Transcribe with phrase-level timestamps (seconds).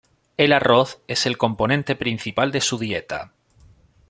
[0.35, 3.33] El arroz es el componente principal de su dieta.